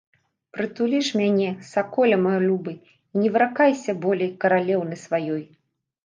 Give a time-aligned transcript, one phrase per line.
[0.55, 2.73] Прытулі ж мяне, саколе мой любы,
[3.15, 5.43] і не выракайся болей каралеўны сваёй!